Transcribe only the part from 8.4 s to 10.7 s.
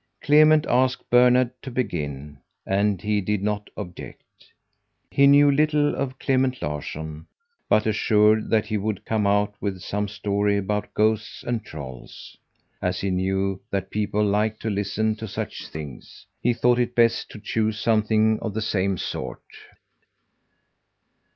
that he would come out with some story